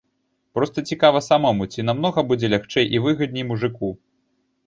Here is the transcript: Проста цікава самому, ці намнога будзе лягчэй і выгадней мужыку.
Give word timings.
Проста 0.55 0.83
цікава 0.91 1.19
самому, 1.25 1.67
ці 1.75 1.85
намнога 1.89 2.23
будзе 2.31 2.51
лягчэй 2.53 2.87
і 2.97 3.01
выгадней 3.05 3.45
мужыку. 3.53 3.89